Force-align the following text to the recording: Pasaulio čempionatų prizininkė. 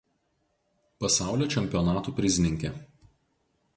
Pasaulio 1.03 1.49
čempionatų 1.57 2.17
prizininkė. 2.21 2.73